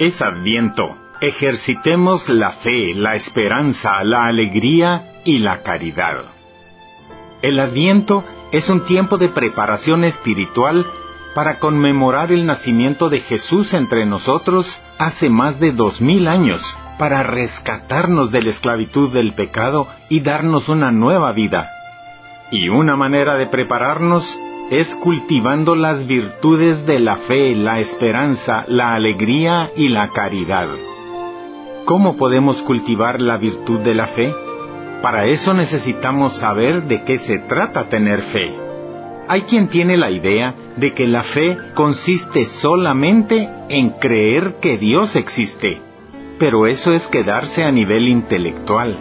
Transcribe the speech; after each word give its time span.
Es 0.00 0.22
Adviento. 0.22 0.96
Ejercitemos 1.20 2.26
la 2.30 2.52
fe, 2.52 2.94
la 2.94 3.16
esperanza, 3.16 4.02
la 4.02 4.24
alegría 4.24 5.20
y 5.26 5.40
la 5.40 5.60
caridad. 5.60 6.24
El 7.42 7.60
Adviento 7.60 8.24
es 8.50 8.70
un 8.70 8.86
tiempo 8.86 9.18
de 9.18 9.28
preparación 9.28 10.04
espiritual 10.04 10.86
para 11.34 11.58
conmemorar 11.58 12.32
el 12.32 12.46
nacimiento 12.46 13.10
de 13.10 13.20
Jesús 13.20 13.74
entre 13.74 14.06
nosotros 14.06 14.80
hace 14.96 15.28
más 15.28 15.60
de 15.60 15.72
dos 15.72 16.00
mil 16.00 16.28
años, 16.28 16.78
para 16.98 17.22
rescatarnos 17.22 18.30
de 18.30 18.40
la 18.40 18.50
esclavitud 18.52 19.12
del 19.12 19.34
pecado 19.34 19.86
y 20.08 20.20
darnos 20.20 20.70
una 20.70 20.90
nueva 20.90 21.32
vida. 21.32 21.68
Y 22.50 22.70
una 22.70 22.96
manera 22.96 23.36
de 23.36 23.48
prepararnos 23.48 24.38
es 24.70 24.94
cultivando 24.94 25.74
las 25.74 26.06
virtudes 26.06 26.86
de 26.86 27.00
la 27.00 27.16
fe, 27.16 27.56
la 27.56 27.80
esperanza, 27.80 28.64
la 28.68 28.94
alegría 28.94 29.72
y 29.74 29.88
la 29.88 30.10
caridad. 30.12 30.68
¿Cómo 31.84 32.16
podemos 32.16 32.62
cultivar 32.62 33.20
la 33.20 33.36
virtud 33.36 33.80
de 33.80 33.96
la 33.96 34.06
fe? 34.06 34.32
Para 35.02 35.26
eso 35.26 35.54
necesitamos 35.54 36.34
saber 36.34 36.84
de 36.84 37.02
qué 37.02 37.18
se 37.18 37.40
trata 37.40 37.88
tener 37.88 38.22
fe. 38.22 38.56
Hay 39.26 39.42
quien 39.42 39.66
tiene 39.66 39.96
la 39.96 40.12
idea 40.12 40.54
de 40.76 40.94
que 40.94 41.08
la 41.08 41.24
fe 41.24 41.58
consiste 41.74 42.44
solamente 42.44 43.50
en 43.68 43.90
creer 43.90 44.60
que 44.60 44.78
Dios 44.78 45.16
existe, 45.16 45.82
pero 46.38 46.68
eso 46.68 46.92
es 46.92 47.08
quedarse 47.08 47.64
a 47.64 47.72
nivel 47.72 48.06
intelectual. 48.06 48.96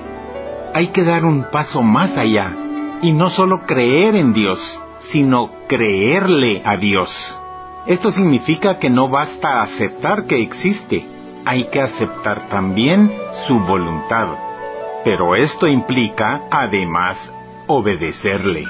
Hay 0.73 0.87
que 0.87 1.03
dar 1.03 1.25
un 1.25 1.43
paso 1.51 1.83
más 1.83 2.17
allá, 2.17 2.55
y 3.03 3.11
no 3.11 3.29
solo 3.29 3.67
creer 3.67 4.15
en 4.15 4.33
Dios, 4.33 4.81
sino 4.99 5.51
creerle 5.67 6.61
a 6.65 6.77
Dios. 6.77 7.39
Esto 7.85 8.11
significa 8.11 8.77
que 8.79 8.89
no 8.89 9.09
basta 9.09 9.61
aceptar 9.61 10.25
que 10.25 10.41
existe, 10.41 11.07
hay 11.45 11.65
que 11.65 11.81
aceptar 11.81 12.49
también 12.49 13.11
su 13.47 13.59
voluntad. 13.59 14.27
Pero 15.03 15.35
esto 15.35 15.67
implica, 15.67 16.43
además, 16.51 17.33
obedecerle. 17.67 18.65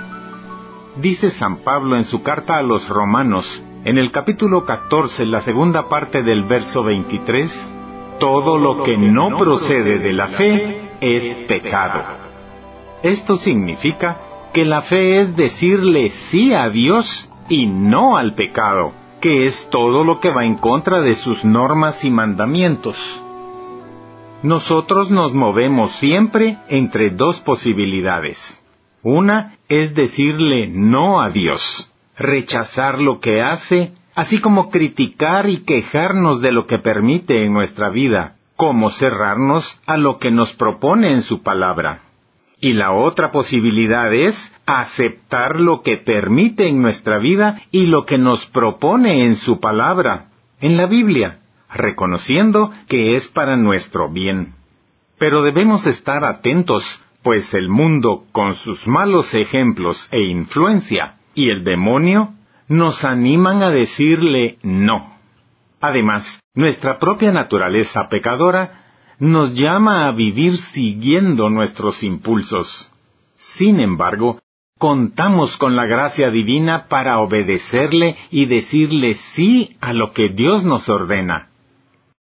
Dice 0.96 1.32
San 1.32 1.58
Pablo 1.58 1.98
en 1.98 2.06
su 2.06 2.22
carta 2.22 2.58
a 2.58 2.64
los 2.64 2.88
romanos, 2.88 3.64
en 3.84 3.98
el 3.98 4.12
capítulo 4.12 4.66
14, 4.66 5.26
la 5.26 5.42
segunda 5.42 5.88
parte 5.90 6.22
del 6.22 6.44
verso 6.44 6.84
23, 6.84 7.72
todo 8.20 8.58
lo 8.58 8.84
que 8.84 8.98
no 8.98 9.38
procede 9.38 10.00
de 10.00 10.14
la 10.14 10.28
fe 10.28 10.92
es 11.02 11.36
pecado. 11.48 12.04
Esto 13.02 13.38
significa 13.38 14.18
que 14.54 14.66
la 14.66 14.82
fe 14.82 15.22
es 15.22 15.36
decirle 15.36 16.10
sí 16.10 16.54
a 16.54 16.70
Dios 16.70 17.30
y 17.50 17.68
no 17.68 18.18
al 18.18 18.36
pecado, 18.36 18.94
que 19.22 19.46
es 19.46 19.68
todo 19.70 20.04
lo 20.04 20.20
que 20.20 20.32
va 20.32 20.46
en 20.46 20.56
contra 20.56 21.02
de 21.02 21.16
sus 21.16 21.46
normas 21.46 22.04
y 22.04 22.12
mandamientos. 22.12 22.98
Nosotros 24.42 25.12
nos 25.12 25.34
movemos 25.34 25.92
siempre 25.94 26.58
entre 26.70 27.10
dos 27.10 27.42
posibilidades. 27.42 28.62
Una 29.04 29.58
es 29.68 29.94
decirle 29.96 30.68
no 30.68 31.22
a 31.22 31.30
Dios, 31.30 31.92
rechazar 32.18 33.00
lo 33.00 33.20
que 33.20 33.42
hace, 33.42 33.94
así 34.16 34.40
como 34.40 34.70
criticar 34.70 35.50
y 35.50 35.64
quejarnos 35.64 36.42
de 36.42 36.52
lo 36.52 36.68
que 36.68 36.80
permite 36.80 37.44
en 37.44 37.54
nuestra 37.54 37.90
vida, 37.90 38.38
como 38.56 38.90
cerrarnos 38.90 39.80
a 39.86 39.98
lo 39.98 40.20
que 40.20 40.32
nos 40.32 40.54
propone 40.54 41.12
en 41.12 41.22
su 41.22 41.42
palabra. 41.42 42.09
Y 42.62 42.74
la 42.74 42.92
otra 42.92 43.32
posibilidad 43.32 44.14
es 44.14 44.54
aceptar 44.66 45.60
lo 45.60 45.82
que 45.82 45.98
permite 45.98 46.68
en 46.68 46.82
nuestra 46.82 47.18
vida 47.18 47.62
y 47.72 47.86
lo 47.86 48.06
que 48.06 48.18
nos 48.18 48.46
propone 48.48 49.26
en 49.26 49.36
su 49.36 49.60
palabra, 49.60 50.30
en 50.60 50.76
la 50.76 50.86
Biblia, 50.86 51.40
reconociendo 51.74 52.72
que 52.88 53.16
es 53.16 53.30
para 53.30 53.56
nuestro 53.56 54.10
bien. 54.10 54.56
Pero 55.18 55.42
debemos 55.42 55.88
estar 55.88 56.24
atentos, 56.26 57.02
pues 57.24 57.54
el 57.54 57.70
mundo, 57.70 58.26
con 58.32 58.56
sus 58.56 58.88
malos 58.88 59.34
ejemplos 59.34 60.10
e 60.12 60.22
influencia, 60.22 61.16
y 61.34 61.50
el 61.50 61.64
demonio, 61.64 62.34
nos 62.68 63.04
animan 63.04 63.64
a 63.64 63.70
decirle 63.70 64.58
no. 64.64 65.18
Además, 65.82 66.40
nuestra 66.54 67.00
propia 67.00 67.32
naturaleza 67.32 68.10
pecadora 68.10 68.79
nos 69.20 69.54
llama 69.54 70.08
a 70.08 70.12
vivir 70.14 70.58
siguiendo 70.58 71.50
nuestros 71.50 72.04
impulsos. 72.04 72.90
Sin 73.38 73.80
embargo, 73.80 74.40
contamos 74.78 75.58
con 75.58 75.76
la 75.76 75.86
gracia 75.86 76.30
divina 76.32 76.88
para 76.88 77.20
obedecerle 77.20 78.16
y 78.32 78.46
decirle 78.46 79.16
sí 79.16 79.76
a 79.82 79.94
lo 79.94 80.14
que 80.14 80.30
Dios 80.30 80.64
nos 80.64 80.88
ordena. 80.88 81.50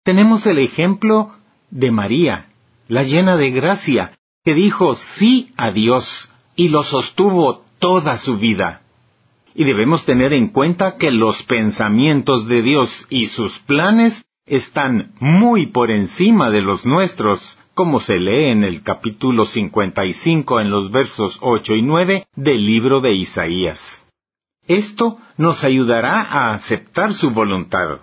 Tenemos 0.02 0.46
el 0.46 0.58
ejemplo 0.58 1.32
de 1.70 1.90
María, 1.90 2.46
la 2.88 3.02
llena 3.02 3.36
de 3.36 3.50
gracia, 3.50 4.18
que 4.42 4.54
dijo 4.54 4.94
sí 4.94 5.52
a 5.58 5.70
Dios 5.70 6.32
y 6.56 6.68
lo 6.68 6.84
sostuvo 6.84 7.64
toda 7.78 8.16
su 8.16 8.38
vida. 8.38 8.80
Y 9.54 9.64
debemos 9.64 10.06
tener 10.06 10.32
en 10.32 10.48
cuenta 10.48 10.96
que 10.96 11.10
los 11.10 11.42
pensamientos 11.42 12.46
de 12.46 12.62
Dios 12.62 13.06
y 13.10 13.26
sus 13.26 13.58
planes 13.60 14.24
están 14.48 15.12
muy 15.20 15.66
por 15.66 15.90
encima 15.90 16.50
de 16.50 16.62
los 16.62 16.86
nuestros, 16.86 17.58
como 17.74 18.00
se 18.00 18.18
lee 18.18 18.50
en 18.50 18.64
el 18.64 18.82
capítulo 18.82 19.44
55 19.44 20.60
en 20.60 20.70
los 20.70 20.90
versos 20.90 21.38
8 21.40 21.74
y 21.74 21.82
9 21.82 22.26
del 22.34 22.66
libro 22.66 23.00
de 23.00 23.14
Isaías. 23.14 24.04
Esto 24.66 25.18
nos 25.36 25.64
ayudará 25.64 26.22
a 26.22 26.54
aceptar 26.54 27.14
su 27.14 27.30
voluntad. 27.30 28.00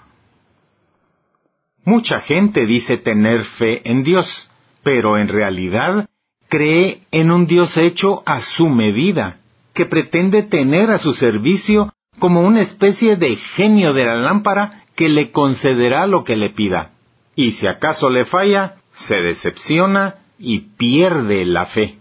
Mucha 1.84 2.22
gente 2.22 2.66
dice 2.66 2.98
tener 2.98 3.44
fe 3.44 3.82
en 3.90 4.04
Dios, 4.04 4.50
pero 4.82 5.18
en 5.18 5.28
realidad 5.28 6.10
cree 6.50 7.02
en 7.12 7.32
un 7.32 7.46
Dios 7.46 7.78
hecho 7.78 8.24
a 8.26 8.42
su 8.42 8.68
medida, 8.70 9.38
que 9.74 9.86
pretende 9.86 10.42
tener 10.42 10.90
a 10.90 11.00
su 11.00 11.14
servicio 11.14 11.94
como 12.18 12.42
una 12.42 12.62
especie 12.62 13.18
de 13.18 13.36
genio 13.36 13.94
de 13.94 14.06
la 14.06 14.16
lámpara 14.16 14.85
que 14.96 15.10
le 15.10 15.32
concederá 15.32 16.08
lo 16.08 16.24
que 16.24 16.36
le 16.36 16.50
pida. 16.50 16.92
Y 17.36 17.52
si 17.52 17.68
acaso 17.68 18.10
le 18.10 18.26
falla, 18.26 18.78
se 18.94 19.16
decepciona 19.18 20.16
y 20.40 20.60
pierde 20.78 21.46
la 21.46 21.66
fe. 21.66 21.98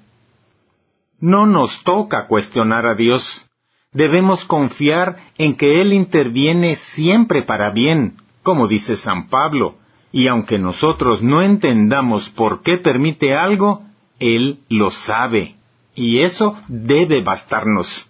No 1.20 1.46
nos 1.46 1.82
toca 1.84 2.26
cuestionar 2.26 2.86
a 2.86 2.94
Dios. 2.94 3.46
Debemos 3.92 4.44
confiar 4.44 5.16
en 5.38 5.56
que 5.56 5.80
Él 5.80 5.92
interviene 5.92 6.76
siempre 6.76 7.42
para 7.42 7.70
bien, 7.70 8.16
como 8.42 8.68
dice 8.68 8.96
San 8.96 9.28
Pablo, 9.28 9.76
y 10.12 10.28
aunque 10.28 10.58
nosotros 10.58 11.22
no 11.22 11.42
entendamos 11.42 12.28
por 12.30 12.62
qué 12.62 12.78
permite 12.78 13.34
algo, 13.34 13.84
Él 14.18 14.60
lo 14.68 14.90
sabe, 14.90 15.56
y 15.94 16.20
eso 16.20 16.56
debe 16.68 17.22
bastarnos. 17.22 18.08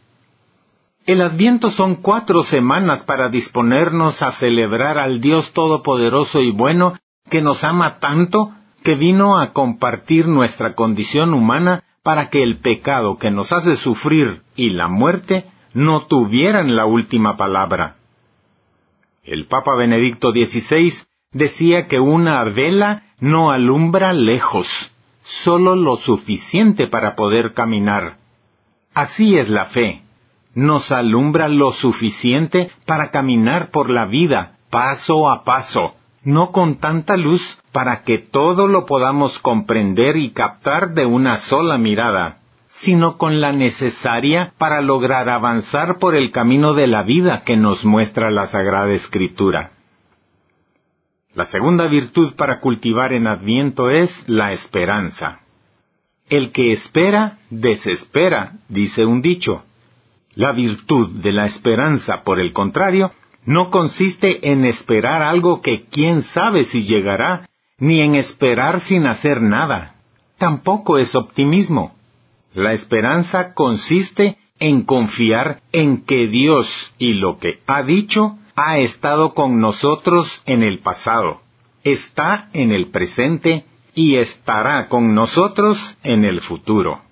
El 1.07 1.21
Adviento 1.21 1.71
son 1.71 1.97
cuatro 1.97 2.45
semanas 2.45 3.03
para 3.03 3.29
disponernos 3.29 4.23
a 4.23 4.33
celebrar 4.33 4.97
al 4.97 5.21
Dios 5.21 5.53
Todopoderoso 5.53 6.41
y 6.41 6.51
bueno 6.51 6.95
que 7.29 7.43
nos 7.43 7.63
ama 7.63 7.99
tanto 7.99 8.55
que 8.83 8.95
vino 8.95 9.39
a 9.39 9.53
compartir 9.53 10.27
nuestra 10.29 10.75
condición 10.75 11.35
humana 11.35 11.85
para 12.03 12.31
que 12.31 12.43
el 12.43 12.61
pecado 12.61 13.19
que 13.19 13.31
nos 13.31 13.53
hace 13.53 13.77
sufrir 13.77 14.43
y 14.57 14.71
la 14.71 14.89
muerte 14.89 15.45
no 15.75 16.07
tuvieran 16.07 16.75
la 16.75 16.87
última 16.87 17.37
palabra. 17.37 17.97
El 19.25 19.47
Papa 19.47 19.77
Benedicto 19.77 20.31
XVI 20.33 20.91
decía 21.33 21.87
que 21.87 22.01
una 22.01 22.43
vela 22.45 23.03
no 23.21 23.51
alumbra 23.51 24.15
lejos, 24.15 24.91
solo 25.23 25.77
lo 25.77 25.97
suficiente 25.97 26.87
para 26.87 27.15
poder 27.15 27.53
caminar. 27.53 28.17
Así 28.95 29.37
es 29.37 29.50
la 29.50 29.67
fe 29.67 30.05
nos 30.55 30.93
alumbra 30.93 31.49
lo 31.49 31.73
suficiente 31.73 32.71
para 32.87 33.11
caminar 33.11 33.71
por 33.71 33.91
la 33.91 34.06
vida, 34.06 34.59
paso 34.71 35.29
a 35.29 35.45
paso, 35.45 35.95
no 36.23 36.53
con 36.53 36.77
tanta 36.77 37.17
luz 37.17 37.59
para 37.73 38.03
que 38.03 38.19
todo 38.19 38.67
lo 38.67 38.87
podamos 38.87 39.39
comprender 39.39 40.17
y 40.17 40.31
captar 40.31 40.95
de 40.95 41.06
una 41.06 41.37
sola 41.37 41.77
mirada, 41.79 42.39
sino 42.69 43.19
con 43.19 43.41
la 43.41 43.53
necesaria 43.53 44.53
para 44.59 44.81
lograr 44.81 45.29
avanzar 45.29 45.99
por 45.99 46.15
el 46.15 46.31
camino 46.31 46.75
de 46.75 46.87
la 46.87 47.03
vida 47.03 47.43
que 47.43 47.57
nos 47.57 47.85
muestra 47.85 48.31
la 48.31 48.47
Sagrada 48.47 48.93
Escritura. 48.93 49.73
La 51.35 51.45
segunda 51.45 51.89
virtud 51.89 52.35
para 52.35 52.61
cultivar 52.61 53.12
en 53.12 53.27
Adviento 53.27 53.91
es 53.91 54.29
la 54.29 54.53
esperanza. 54.53 55.41
El 56.29 56.53
que 56.53 56.73
espera, 56.73 57.39
desespera, 57.50 58.59
dice 58.69 59.05
un 59.05 59.21
dicho. 59.21 59.65
La 60.35 60.53
virtud 60.53 61.21
de 61.21 61.33
la 61.33 61.47
esperanza, 61.47 62.23
por 62.25 62.41
el 62.41 62.53
contrario, 62.53 63.13
no 63.47 63.71
consiste 63.71 64.51
en 64.51 64.65
esperar 64.65 65.23
algo 65.23 65.61
que 65.61 65.85
quién 65.85 66.23
sabe 66.23 66.65
si 66.65 66.83
llegará, 66.83 67.49
ni 67.79 68.01
en 68.01 68.15
esperar 68.15 68.81
sin 68.81 69.07
hacer 69.07 69.41
nada. 69.43 69.97
Tampoco 70.39 70.99
es 70.99 71.15
optimismo. 71.15 71.95
La 72.55 72.73
esperanza 72.73 73.55
consiste 73.55 74.39
en 74.59 74.83
confiar 74.83 75.61
en 75.73 76.05
que 76.05 76.27
Dios 76.29 76.69
y 76.99 77.15
lo 77.15 77.39
que 77.39 77.61
ha 77.67 77.83
dicho 77.83 78.39
ha 78.57 78.79
estado 78.79 79.35
con 79.35 79.61
nosotros 79.61 80.43
en 80.47 80.63
el 80.63 80.79
pasado, 80.79 81.43
está 81.83 82.49
en 82.53 82.73
el 82.73 82.91
presente 82.91 83.65
y 83.95 84.17
estará 84.17 84.89
con 84.89 85.15
nosotros 85.15 85.97
en 86.03 86.25
el 86.25 86.41
futuro. 86.41 87.04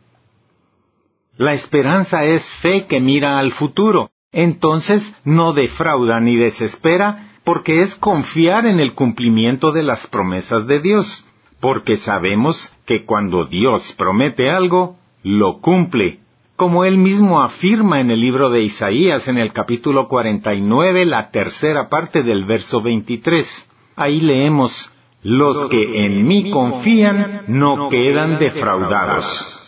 La 1.42 1.54
esperanza 1.54 2.24
es 2.24 2.48
fe 2.60 2.84
que 2.84 3.00
mira 3.00 3.40
al 3.40 3.50
futuro, 3.50 4.10
entonces 4.30 5.12
no 5.24 5.52
defrauda 5.52 6.20
ni 6.20 6.36
desespera 6.36 7.32
porque 7.42 7.82
es 7.82 7.96
confiar 7.96 8.64
en 8.64 8.78
el 8.78 8.94
cumplimiento 8.94 9.72
de 9.72 9.82
las 9.82 10.06
promesas 10.06 10.68
de 10.68 10.78
Dios, 10.78 11.26
porque 11.58 11.96
sabemos 11.96 12.72
que 12.86 13.04
cuando 13.04 13.44
Dios 13.44 13.92
promete 13.98 14.50
algo, 14.50 14.98
lo 15.24 15.58
cumple, 15.58 16.20
como 16.54 16.84
él 16.84 16.96
mismo 16.96 17.42
afirma 17.42 17.98
en 17.98 18.12
el 18.12 18.20
libro 18.20 18.48
de 18.48 18.62
Isaías 18.62 19.26
en 19.26 19.36
el 19.36 19.52
capítulo 19.52 20.06
49, 20.06 21.06
la 21.06 21.32
tercera 21.32 21.88
parte 21.88 22.22
del 22.22 22.44
verso 22.44 22.82
23. 22.82 23.68
Ahí 23.96 24.20
leemos, 24.20 24.92
los 25.24 25.66
que 25.66 26.06
en 26.06 26.24
mí 26.24 26.52
confían 26.52 27.46
no 27.48 27.88
quedan 27.88 28.38
defraudados. 28.38 29.61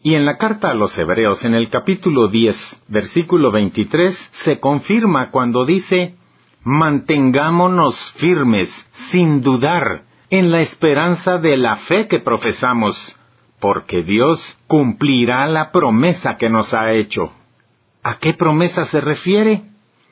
Y 0.00 0.14
en 0.14 0.24
la 0.24 0.36
carta 0.36 0.70
a 0.70 0.74
los 0.74 0.96
Hebreos, 0.96 1.44
en 1.44 1.54
el 1.54 1.68
capítulo 1.70 2.28
10, 2.28 2.82
versículo 2.86 3.50
23, 3.50 4.30
se 4.44 4.60
confirma 4.60 5.32
cuando 5.32 5.64
dice, 5.64 6.14
mantengámonos 6.62 8.12
firmes, 8.12 8.70
sin 9.10 9.42
dudar, 9.42 10.04
en 10.30 10.52
la 10.52 10.60
esperanza 10.60 11.38
de 11.38 11.56
la 11.56 11.76
fe 11.76 12.06
que 12.06 12.20
profesamos, 12.20 13.16
porque 13.58 14.04
Dios 14.04 14.56
cumplirá 14.68 15.48
la 15.48 15.72
promesa 15.72 16.36
que 16.36 16.48
nos 16.48 16.74
ha 16.74 16.92
hecho. 16.92 17.32
¿A 18.04 18.18
qué 18.18 18.34
promesa 18.34 18.84
se 18.84 19.00
refiere? 19.00 19.64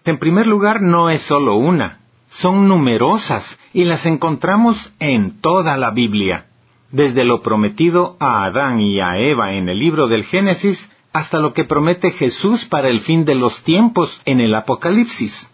En 0.05 0.19
primer 0.19 0.49
lugar, 0.49 0.83
no 0.83 1.11
es 1.11 1.23
solo 1.23 1.55
una, 1.59 2.01
son 2.29 2.67
numerosas 2.67 3.57
y 3.73 3.85
las 3.85 4.05
encontramos 4.05 4.93
en 4.99 5.41
toda 5.41 5.77
la 5.77 5.93
Biblia, 5.93 6.47
desde 6.97 7.25
lo 7.25 7.43
prometido 7.43 8.17
a 8.21 8.45
Adán 8.45 8.81
y 8.81 9.01
a 9.01 9.19
Eva 9.19 9.53
en 9.53 9.69
el 9.69 9.79
libro 9.79 10.09
del 10.09 10.25
Génesis 10.25 10.91
hasta 11.13 11.39
lo 11.39 11.53
que 11.53 11.65
promete 11.65 12.11
Jesús 12.11 12.65
para 12.65 12.89
el 12.89 13.01
fin 13.01 13.27
de 13.27 13.35
los 13.35 13.63
tiempos 13.65 14.21
en 14.25 14.41
el 14.41 14.55
Apocalipsis. 14.55 15.51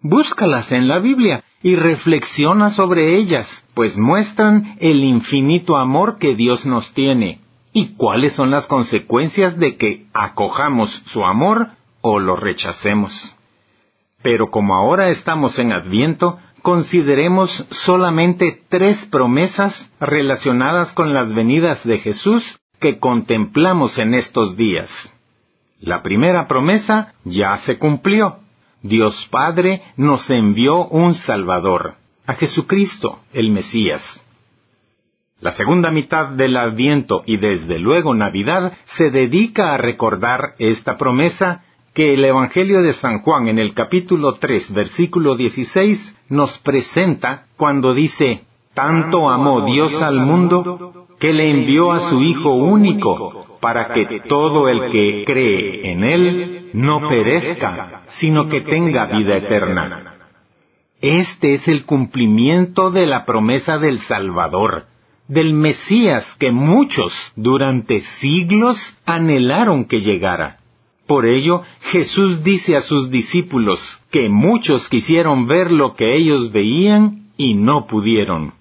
Búscalas 0.00 0.70
en 0.70 0.86
la 0.86 1.00
Biblia 1.00 1.42
y 1.60 1.74
reflexiona 1.74 2.70
sobre 2.70 3.16
ellas, 3.16 3.64
pues 3.74 3.98
muestran 3.98 4.76
el 4.78 5.02
infinito 5.02 5.76
amor 5.76 6.18
que 6.18 6.36
Dios 6.36 6.64
nos 6.64 6.94
tiene 6.94 7.40
y 7.72 7.96
cuáles 7.96 8.34
son 8.34 8.52
las 8.52 8.68
consecuencias 8.68 9.58
de 9.58 9.76
que 9.76 10.06
acojamos 10.14 11.02
su 11.06 11.24
amor 11.24 11.70
o 12.00 12.20
lo 12.20 12.36
rechacemos. 12.36 13.34
Pero 14.22 14.50
como 14.50 14.74
ahora 14.76 15.08
estamos 15.08 15.58
en 15.58 15.72
Adviento, 15.72 16.38
consideremos 16.62 17.66
solamente 17.70 18.62
tres 18.68 19.06
promesas 19.06 19.90
relacionadas 20.00 20.92
con 20.92 21.12
las 21.14 21.34
venidas 21.34 21.84
de 21.86 21.98
Jesús 21.98 22.58
que 22.78 22.98
contemplamos 22.98 23.98
en 23.98 24.14
estos 24.14 24.56
días. 24.56 25.12
La 25.80 26.02
primera 26.02 26.46
promesa 26.46 27.14
ya 27.24 27.56
se 27.58 27.78
cumplió. 27.78 28.38
Dios 28.82 29.28
Padre 29.30 29.82
nos 29.96 30.30
envió 30.30 30.86
un 30.86 31.14
Salvador, 31.14 31.96
a 32.26 32.34
Jesucristo, 32.34 33.20
el 33.32 33.50
Mesías. 33.50 34.20
La 35.40 35.52
segunda 35.52 35.90
mitad 35.90 36.28
del 36.28 36.56
Adviento 36.56 37.22
y 37.24 37.38
desde 37.38 37.78
luego 37.78 38.14
Navidad 38.14 38.74
se 38.84 39.10
dedica 39.10 39.74
a 39.74 39.78
recordar 39.78 40.54
esta 40.58 40.98
promesa 40.98 41.64
que 41.94 42.14
el 42.14 42.24
Evangelio 42.24 42.82
de 42.82 42.92
San 42.92 43.20
Juan 43.20 43.48
en 43.48 43.58
el 43.58 43.74
capítulo 43.74 44.34
3 44.34 44.72
versículo 44.72 45.36
16 45.36 46.16
nos 46.28 46.58
presenta 46.58 47.46
cuando 47.56 47.94
dice, 47.94 48.44
Tanto 48.74 49.28
amó 49.28 49.66
Dios 49.66 50.00
al 50.00 50.20
mundo 50.20 51.06
que 51.18 51.32
le 51.32 51.50
envió 51.50 51.92
a 51.92 52.00
su 52.00 52.22
Hijo 52.22 52.54
único 52.54 53.58
para 53.60 53.92
que 53.92 54.20
todo 54.28 54.68
el 54.68 54.90
que 54.90 55.24
cree 55.26 55.92
en 55.92 56.04
Él 56.04 56.70
no 56.72 57.08
perezca, 57.08 58.02
sino 58.08 58.48
que 58.48 58.60
tenga 58.60 59.06
vida 59.06 59.36
eterna. 59.36 60.14
Este 61.00 61.54
es 61.54 61.66
el 61.66 61.84
cumplimiento 61.84 62.90
de 62.90 63.06
la 63.06 63.24
promesa 63.24 63.78
del 63.78 63.98
Salvador, 63.98 64.86
del 65.26 65.54
Mesías 65.54 66.36
que 66.38 66.52
muchos 66.52 67.32
durante 67.34 68.00
siglos 68.00 68.96
anhelaron 69.04 69.86
que 69.86 70.00
llegara. 70.00 70.59
Por 71.10 71.26
ello, 71.26 71.62
Jesús 71.80 72.44
dice 72.44 72.76
a 72.76 72.80
sus 72.80 73.10
discípulos 73.10 74.00
que 74.12 74.28
muchos 74.28 74.88
quisieron 74.88 75.48
ver 75.48 75.72
lo 75.72 75.94
que 75.94 76.14
ellos 76.14 76.52
veían 76.52 77.32
y 77.36 77.54
no 77.54 77.88
pudieron. 77.88 78.54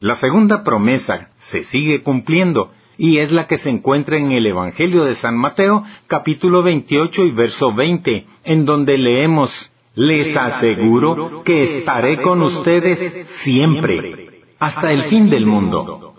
La 0.00 0.16
segunda 0.16 0.64
promesa 0.64 1.30
se 1.38 1.62
sigue 1.62 2.02
cumpliendo 2.02 2.72
y 2.98 3.18
es 3.18 3.30
la 3.30 3.46
que 3.46 3.58
se 3.58 3.70
encuentra 3.70 4.18
en 4.18 4.32
el 4.32 4.44
Evangelio 4.44 5.04
de 5.04 5.14
San 5.14 5.36
Mateo 5.36 5.84
capítulo 6.08 6.64
28 6.64 7.22
y 7.22 7.30
verso 7.30 7.72
20, 7.76 8.26
en 8.42 8.64
donde 8.64 8.98
leemos, 8.98 9.70
Les 9.94 10.36
aseguro 10.36 11.44
que 11.44 11.62
estaré 11.62 12.20
con 12.22 12.42
ustedes 12.42 12.98
siempre, 13.44 14.42
hasta 14.58 14.90
el 14.90 15.04
fin 15.04 15.30
del 15.30 15.46
mundo. 15.46 16.12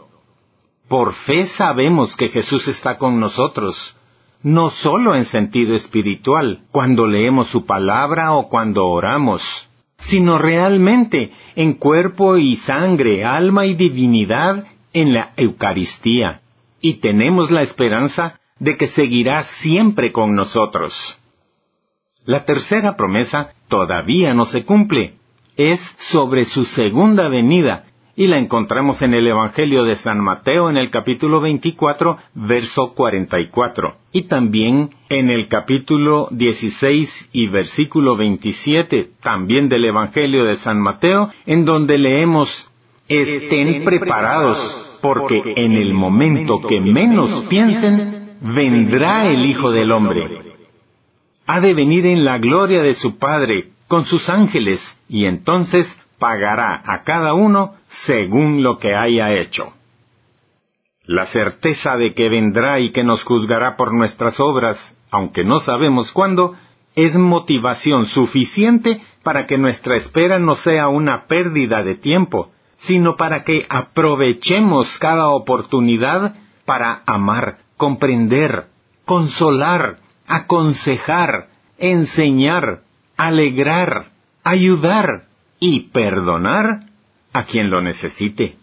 Por 0.87 1.11
fe 1.11 1.47
sabemos 1.47 2.15
que 2.15 2.29
Jesús 2.29 2.65
está 2.69 2.97
con 2.97 3.19
nosotros, 3.19 3.97
no 4.43 4.69
solo 4.69 5.15
en 5.15 5.25
sentido 5.25 5.75
espiritual, 5.75 6.61
cuando 6.71 7.05
leemos 7.05 7.47
su 7.47 7.65
palabra 7.65 8.33
o 8.33 8.49
cuando 8.49 8.87
oramos, 8.87 9.69
sino 9.99 10.37
realmente 10.37 11.31
en 11.55 11.73
cuerpo 11.73 12.37
y 12.37 12.55
sangre, 12.55 13.23
alma 13.23 13.65
y 13.65 13.75
divinidad 13.75 14.65
en 14.93 15.13
la 15.13 15.33
Eucaristía. 15.37 16.41
Y 16.81 16.95
tenemos 16.95 17.51
la 17.51 17.61
esperanza 17.61 18.39
de 18.59 18.77
que 18.77 18.87
seguirá 18.87 19.43
siempre 19.43 20.11
con 20.11 20.35
nosotros. 20.35 21.19
La 22.25 22.45
tercera 22.45 22.95
promesa 22.95 23.53
todavía 23.67 24.33
no 24.33 24.45
se 24.45 24.63
cumple. 24.63 25.15
Es 25.57 25.79
sobre 25.97 26.45
su 26.45 26.65
segunda 26.65 27.27
venida, 27.27 27.85
y 28.21 28.27
la 28.27 28.37
encontramos 28.37 29.01
en 29.01 29.15
el 29.15 29.25
Evangelio 29.25 29.83
de 29.83 29.95
San 29.95 30.19
Mateo 30.19 30.69
en 30.69 30.77
el 30.77 30.91
capítulo 30.91 31.41
24, 31.41 32.19
verso 32.35 32.93
44, 32.93 33.95
y 34.11 34.27
también 34.27 34.91
en 35.09 35.31
el 35.31 35.47
capítulo 35.47 36.27
16 36.29 37.29
y 37.31 37.47
versículo 37.47 38.15
27, 38.15 39.09
también 39.23 39.69
del 39.69 39.85
Evangelio 39.85 40.43
de 40.45 40.57
San 40.57 40.79
Mateo, 40.79 41.31
en 41.47 41.65
donde 41.65 41.97
leemos, 41.97 42.69
estén 43.07 43.83
preparados, 43.83 44.99
porque 45.01 45.55
en 45.55 45.71
el 45.71 45.95
momento 45.95 46.61
que 46.61 46.79
menos 46.79 47.41
piensen, 47.49 48.35
vendrá 48.39 49.31
el 49.31 49.47
Hijo 49.47 49.71
del 49.71 49.91
Hombre. 49.91 50.27
Ha 51.47 51.59
de 51.59 51.73
venir 51.73 52.05
en 52.05 52.23
la 52.23 52.37
gloria 52.37 52.83
de 52.83 52.93
su 52.93 53.17
Padre, 53.17 53.69
con 53.87 54.05
sus 54.05 54.29
ángeles, 54.29 54.79
y 55.09 55.25
entonces 55.25 55.97
pagará 56.21 56.83
a 56.85 57.03
cada 57.03 57.33
uno 57.33 57.73
según 57.89 58.61
lo 58.61 58.77
que 58.77 58.93
haya 58.93 59.33
hecho. 59.33 59.73
La 61.03 61.25
certeza 61.25 61.97
de 61.97 62.13
que 62.13 62.29
vendrá 62.29 62.79
y 62.79 62.91
que 62.91 63.03
nos 63.03 63.23
juzgará 63.23 63.75
por 63.75 63.91
nuestras 63.91 64.39
obras, 64.39 64.77
aunque 65.09 65.43
no 65.43 65.59
sabemos 65.59 66.11
cuándo, 66.11 66.55
es 66.95 67.15
motivación 67.15 68.05
suficiente 68.05 69.01
para 69.23 69.47
que 69.47 69.57
nuestra 69.57 69.97
espera 69.97 70.37
no 70.37 70.53
sea 70.53 70.89
una 70.89 71.25
pérdida 71.25 71.81
de 71.81 71.95
tiempo, 71.95 72.51
sino 72.77 73.15
para 73.15 73.43
que 73.43 73.65
aprovechemos 73.67 74.99
cada 74.99 75.29
oportunidad 75.29 76.35
para 76.65 77.01
amar, 77.07 77.57
comprender, 77.77 78.67
consolar, 79.05 79.97
aconsejar, 80.27 81.47
enseñar, 81.79 82.81
alegrar, 83.17 84.11
ayudar, 84.43 85.30
y 85.61 85.91
perdonar 85.91 86.87
a 87.31 87.45
quien 87.45 87.69
lo 87.69 87.81
necesite. 87.81 88.55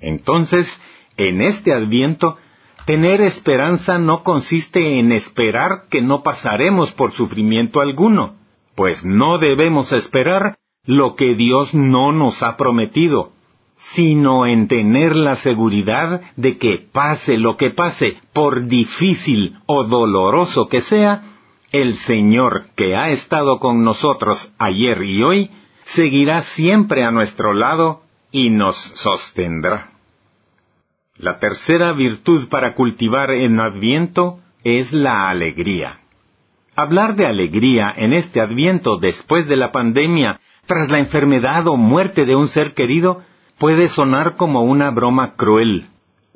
Entonces, 0.00 0.80
en 1.16 1.42
este 1.42 1.74
adviento, 1.74 2.38
tener 2.86 3.20
esperanza 3.20 3.98
no 3.98 4.22
consiste 4.22 5.00
en 5.00 5.10
esperar 5.10 5.88
que 5.90 6.00
no 6.00 6.22
pasaremos 6.22 6.92
por 6.92 7.12
sufrimiento 7.12 7.80
alguno, 7.80 8.36
pues 8.76 9.04
no 9.04 9.38
debemos 9.38 9.92
esperar 9.92 10.56
lo 10.84 11.16
que 11.16 11.34
Dios 11.34 11.74
no 11.74 12.12
nos 12.12 12.42
ha 12.44 12.56
prometido, 12.56 13.32
sino 13.76 14.46
en 14.46 14.68
tener 14.68 15.16
la 15.16 15.34
seguridad 15.34 16.20
de 16.36 16.56
que 16.56 16.86
pase 16.92 17.36
lo 17.36 17.56
que 17.56 17.70
pase, 17.70 18.16
por 18.32 18.68
difícil 18.68 19.56
o 19.66 19.82
doloroso 19.82 20.68
que 20.68 20.82
sea, 20.82 21.32
el 21.72 21.96
Señor 21.96 22.68
que 22.76 22.94
ha 22.94 23.10
estado 23.10 23.58
con 23.58 23.82
nosotros 23.82 24.52
ayer 24.58 25.02
y 25.02 25.22
hoy, 25.24 25.50
seguirá 25.86 26.42
siempre 26.42 27.04
a 27.04 27.10
nuestro 27.10 27.54
lado 27.54 28.02
y 28.30 28.50
nos 28.50 28.76
sostendrá. 28.76 29.92
La 31.16 31.38
tercera 31.38 31.92
virtud 31.92 32.48
para 32.48 32.74
cultivar 32.74 33.30
en 33.30 33.58
Adviento 33.60 34.40
es 34.64 34.92
la 34.92 35.30
alegría. 35.30 36.00
Hablar 36.74 37.16
de 37.16 37.26
alegría 37.26 37.94
en 37.96 38.12
este 38.12 38.40
Adviento 38.40 38.98
después 38.98 39.48
de 39.48 39.56
la 39.56 39.72
pandemia 39.72 40.40
tras 40.66 40.90
la 40.90 40.98
enfermedad 40.98 41.66
o 41.68 41.76
muerte 41.76 42.24
de 42.26 42.34
un 42.34 42.48
ser 42.48 42.74
querido, 42.74 43.22
puede 43.58 43.88
sonar 43.88 44.36
como 44.36 44.62
una 44.62 44.90
broma 44.90 45.36
cruel. 45.36 45.86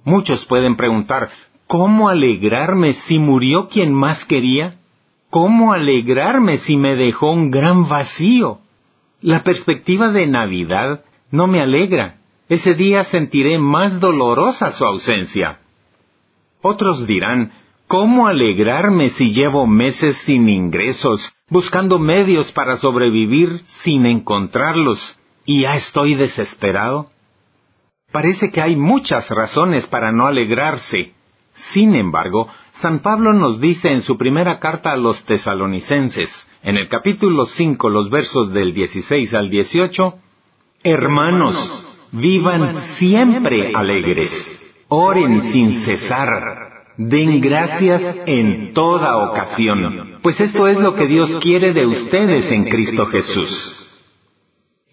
Muchos 0.04 0.46
pueden 0.46 0.76
preguntar, 0.76 1.30
¿cómo 1.66 2.08
alegrarme 2.08 2.94
si 2.94 3.18
murió 3.18 3.68
quien 3.68 3.92
más 3.92 4.24
quería? 4.24 4.76
¿Cómo 5.28 5.72
alegrarme 5.72 6.58
si 6.58 6.76
me 6.76 6.94
dejó 6.94 7.32
un 7.32 7.50
gran 7.50 7.88
vacío? 7.88 8.60
La 9.22 9.42
perspectiva 9.42 10.08
de 10.10 10.26
Navidad 10.26 11.04
no 11.30 11.46
me 11.46 11.60
alegra. 11.60 12.20
Ese 12.48 12.74
día 12.74 13.04
sentiré 13.04 13.58
más 13.58 14.00
dolorosa 14.00 14.72
su 14.72 14.84
ausencia. 14.84 15.60
Otros 16.62 17.06
dirán, 17.06 17.52
¿cómo 17.86 18.26
alegrarme 18.26 19.10
si 19.10 19.32
llevo 19.32 19.66
meses 19.66 20.16
sin 20.18 20.48
ingresos, 20.48 21.32
buscando 21.48 21.98
medios 21.98 22.50
para 22.50 22.76
sobrevivir 22.76 23.60
sin 23.82 24.06
encontrarlos, 24.06 25.18
y 25.44 25.62
ya 25.62 25.76
estoy 25.76 26.14
desesperado? 26.14 27.10
Parece 28.10 28.50
que 28.50 28.60
hay 28.60 28.74
muchas 28.74 29.28
razones 29.28 29.86
para 29.86 30.12
no 30.12 30.26
alegrarse. 30.26 31.14
Sin 31.68 31.94
embargo, 31.94 32.48
San 32.72 33.00
Pablo 33.00 33.32
nos 33.32 33.60
dice 33.60 33.92
en 33.92 34.00
su 34.00 34.16
primera 34.16 34.58
carta 34.58 34.92
a 34.92 34.96
los 34.96 35.24
tesalonicenses, 35.24 36.48
en 36.62 36.76
el 36.76 36.88
capítulo 36.88 37.46
5, 37.46 37.90
los 37.90 38.10
versos 38.10 38.52
del 38.52 38.72
16 38.72 39.34
al 39.34 39.50
18, 39.50 40.14
Hermanos, 40.82 41.86
vivan 42.12 42.74
siempre 42.96 43.72
alegres, 43.74 44.30
oren 44.88 45.42
sin 45.42 45.74
cesar, 45.82 46.86
den 46.96 47.40
gracias 47.40 48.16
en 48.26 48.72
toda 48.72 49.18
ocasión, 49.18 50.18
pues 50.22 50.40
esto 50.40 50.66
es 50.66 50.78
lo 50.78 50.94
que 50.94 51.06
Dios 51.06 51.38
quiere 51.42 51.74
de 51.74 51.86
ustedes 51.86 52.50
en 52.50 52.64
Cristo 52.64 53.06
Jesús. 53.06 53.76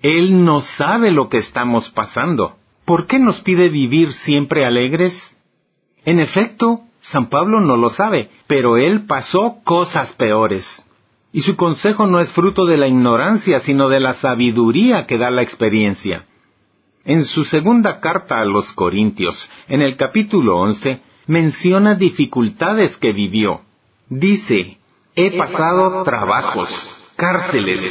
Él 0.02 0.44
no 0.44 0.62
sabe 0.62 1.12
lo 1.12 1.30
que 1.30 1.38
estamos 1.38 1.90
pasando. 1.90 2.58
¿Por 2.86 3.08
qué 3.08 3.20
nos 3.20 3.42
pide 3.42 3.70
vivir 3.70 4.14
siempre 4.14 4.66
alegres? 4.66 5.37
En 6.08 6.22
efecto, 6.22 6.84
San 7.02 7.28
Pablo 7.28 7.60
no 7.60 7.76
lo 7.76 7.90
sabe, 7.90 8.30
pero 8.48 8.78
él 8.78 9.08
pasó 9.08 9.58
cosas 9.66 10.14
peores. 10.14 10.86
Y 11.34 11.42
su 11.42 11.58
consejo 11.58 12.08
no 12.08 12.22
es 12.22 12.32
fruto 12.32 12.66
de 12.66 12.78
la 12.78 12.88
ignorancia, 12.88 13.60
sino 13.60 13.90
de 13.90 14.00
la 14.00 14.14
sabiduría 14.14 15.06
que 15.06 15.18
da 15.18 15.30
la 15.30 15.42
experiencia. 15.42 16.24
En 17.04 17.26
su 17.26 17.44
segunda 17.44 18.00
carta 18.00 18.40
a 18.40 18.46
los 18.46 18.72
Corintios, 18.72 19.52
en 19.68 19.82
el 19.82 19.98
capítulo 19.98 20.56
once, 20.56 21.02
menciona 21.26 21.96
dificultades 21.96 22.96
que 22.96 23.12
vivió. 23.12 23.64
Dice, 24.08 24.78
he 25.14 25.38
pasado 25.38 26.04
trabajos, 26.04 26.70
cárceles, 27.18 27.82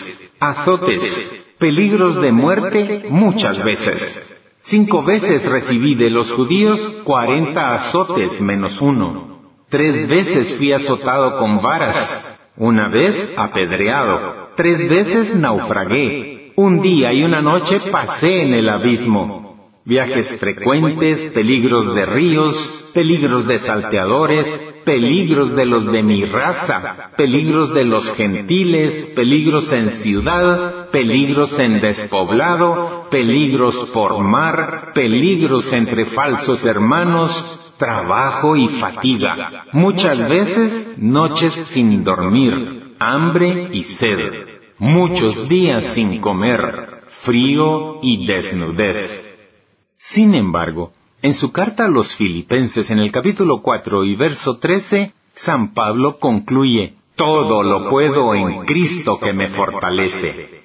azotes, 0.41 1.45
peligros 1.59 2.19
de 2.23 2.33
muerte 2.33 3.09
muchas 3.11 3.63
veces. 3.63 4.36
Cinco 4.69 5.05
veces 5.05 5.45
recibí 5.45 5.95
de 5.95 6.11
los 6.11 6.33
judíos 6.33 6.81
cuarenta 7.05 7.73
azotes 7.75 8.41
menos 8.41 8.81
uno. 8.81 9.41
Tres 9.69 10.09
veces 10.09 10.57
fui 10.57 10.73
azotado 10.73 11.39
con 11.39 11.63
varas. 11.63 12.35
una 12.57 12.89
vez 12.89 13.33
apedreado, 13.37 14.49
tres 14.57 14.89
veces 14.89 15.37
naufragué, 15.37 16.53
un 16.57 16.81
día 16.81 17.13
y 17.13 17.23
una 17.23 17.43
noche 17.43 17.79
pasé 17.93 18.43
en 18.43 18.55
el 18.55 18.69
abismo. 18.69 19.71
Viajes 19.85 20.37
frecuentes, 20.41 21.31
peligros 21.31 21.95
de 21.95 22.07
ríos, 22.07 22.91
peligros 22.93 23.47
de 23.47 23.61
salteadores, 23.61 24.49
peligros 24.87 25.57
de 25.57 25.67
los 25.67 25.85
de 25.91 26.03
mi 26.05 26.25
raza, 26.25 27.11
peligros 27.17 27.75
de 27.75 27.85
los 27.85 28.13
gentiles, 28.13 29.13
peligros 29.17 29.71
en 29.73 29.91
ciudad, 29.91 30.91
peligros 30.91 31.59
en 31.59 31.81
despoblado, 31.81 33.09
peligros 33.11 33.75
por 33.93 34.23
mar, 34.23 34.93
peligros 34.95 35.73
entre 35.73 36.07
falsos 36.07 36.65
hermanos, 36.65 37.75
trabajo 37.79 38.57
y 38.57 38.69
fatiga, 38.69 39.65
muchas 39.73 40.31
veces 40.31 40.97
noches 40.99 41.53
sin 41.71 42.05
dormir, 42.05 42.95
hambre 43.01 43.69
y 43.73 43.83
sed, 43.83 44.19
muchos 44.79 45.49
días 45.49 45.95
sin 45.95 46.21
comer, 46.21 47.03
frío 47.25 47.99
y 48.03 48.25
desnudez. 48.25 49.25
Sin 49.97 50.33
embargo, 50.35 50.93
en 51.23 51.35
su 51.35 51.53
carta 51.53 51.87
a 51.87 51.89
los 51.89 52.15
filipenses 52.17 52.91
en 52.91 52.99
el 52.99 53.11
capítulo 53.11 53.63
4 53.63 54.05
y 54.05 54.15
verso 54.15 54.59
13, 54.59 55.13
San 55.35 55.75
Pablo 55.75 56.19
concluye, 56.19 56.95
Todo 57.15 57.63
lo 57.63 57.89
puedo 57.91 58.35
en 58.35 58.65
Cristo 58.65 59.19
que 59.19 59.33
me 59.33 59.49
fortalece. 59.49 60.63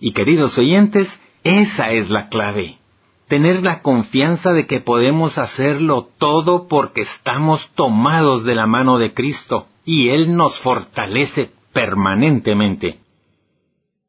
Y 0.00 0.12
queridos 0.12 0.58
oyentes, 0.58 1.20
esa 1.42 1.92
es 1.92 2.10
la 2.10 2.28
clave 2.28 2.78
tener 3.28 3.62
la 3.62 3.82
confianza 3.82 4.52
de 4.52 4.66
que 4.66 4.80
podemos 4.80 5.38
hacerlo 5.38 6.08
todo 6.18 6.66
porque 6.66 7.02
estamos 7.02 7.70
tomados 7.74 8.42
de 8.44 8.54
la 8.54 8.66
mano 8.66 8.98
de 8.98 9.12
Cristo 9.12 9.68
y 9.84 10.08
Él 10.08 10.34
nos 10.34 10.58
fortalece 10.60 11.50
permanentemente. 11.72 13.00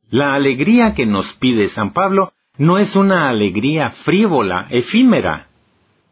La 0.09 0.33
alegría 0.33 0.95
que 0.95 1.05
nos 1.05 1.33
pide 1.33 1.67
San 1.67 1.93
Pablo 1.93 2.31
no 2.57 2.77
es 2.77 2.95
una 2.95 3.29
alegría 3.29 3.91
frívola, 3.91 4.67
efímera. 4.69 5.48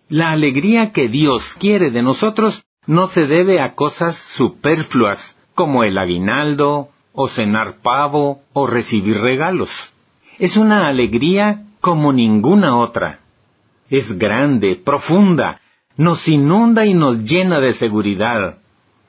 La 0.10 0.32
alegría 0.32 0.92
que 0.92 1.10
Dios 1.10 1.56
quiere 1.60 1.92
de 1.92 2.02
nosotros 2.02 2.64
no 2.86 3.08
se 3.08 3.28
debe 3.28 3.60
a 3.60 3.76
cosas 3.76 4.16
superfluas 4.16 5.36
como 5.54 5.84
el 5.84 5.98
aguinaldo, 5.98 6.90
o 7.12 7.28
cenar 7.28 7.82
pavo, 7.82 8.42
o 8.54 8.68
recibir 8.68 9.18
regalos. 9.18 9.92
Es 10.38 10.56
una 10.56 10.88
alegría 10.88 11.64
como 11.82 12.14
ninguna 12.14 12.78
otra. 12.78 13.20
Es 13.90 14.18
grande, 14.18 14.76
profunda, 14.76 15.60
nos 15.98 16.28
inunda 16.28 16.86
y 16.86 16.94
nos 16.94 17.24
llena 17.24 17.60
de 17.60 17.74
seguridad, 17.74 18.60